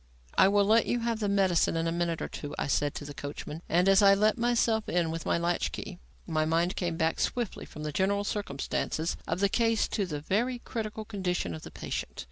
[0.35, 3.05] "I will let you have the medicine in a minute or two," I said to
[3.05, 6.97] the coachman; and, as I let myself in with my latch key, my mind came
[6.97, 11.61] back swiftly from the general circumstances of the case to the very critical condition of
[11.61, 12.19] the patient.